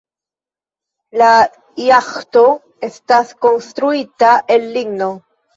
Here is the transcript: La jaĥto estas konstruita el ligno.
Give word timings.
La 1.21 1.27
jaĥto 1.89 2.43
estas 2.89 3.37
konstruita 3.47 4.33
el 4.57 4.67
ligno. 4.79 5.13